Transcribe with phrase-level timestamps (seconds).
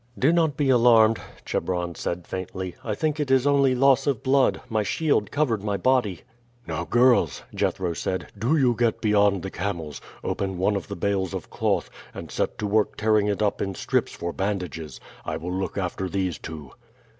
[0.17, 2.73] "Do not be alarmed," Chebron said faintly.
[2.83, 6.21] "I think it is only loss of blood; my shield covered my body."
[6.65, 11.35] "Now, girls," Jethro said, "do you get beyond the camels, open one of the bales
[11.35, 14.99] of cloth, and set to work tearing it up in strips for bandages.
[15.23, 16.71] I will look after these two."